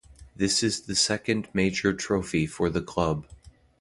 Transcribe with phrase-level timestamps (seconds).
[0.35, 3.27] This is the second major trophy for the club.